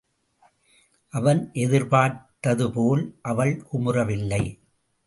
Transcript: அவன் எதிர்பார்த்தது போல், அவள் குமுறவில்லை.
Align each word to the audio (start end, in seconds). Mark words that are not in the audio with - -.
அவன் 1.13 1.49
எதிர்பார்த்தது 1.53 2.71
போல், 2.71 3.17
அவள் 3.21 3.63
குமுறவில்லை. 3.71 4.43